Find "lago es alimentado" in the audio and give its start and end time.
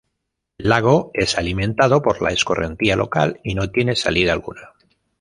0.69-2.01